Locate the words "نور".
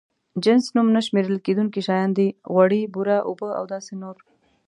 4.01-4.17